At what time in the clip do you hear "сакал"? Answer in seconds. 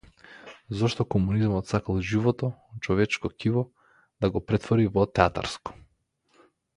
1.71-2.01